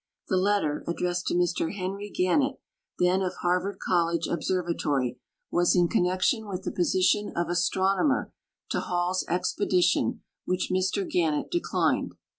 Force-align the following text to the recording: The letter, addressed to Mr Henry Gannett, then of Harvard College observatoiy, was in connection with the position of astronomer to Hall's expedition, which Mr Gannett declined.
The 0.29 0.35
letter, 0.37 0.83
addressed 0.87 1.27
to 1.27 1.35
Mr 1.35 1.75
Henry 1.75 2.09
Gannett, 2.09 2.59
then 2.97 3.21
of 3.21 3.35
Harvard 3.41 3.77
College 3.79 4.25
observatoiy, 4.25 5.17
was 5.51 5.75
in 5.75 5.89
connection 5.89 6.47
with 6.47 6.63
the 6.63 6.71
position 6.71 7.31
of 7.35 7.49
astronomer 7.49 8.33
to 8.71 8.79
Hall's 8.79 9.23
expedition, 9.27 10.23
which 10.45 10.71
Mr 10.73 11.07
Gannett 11.07 11.51
declined. 11.51 12.15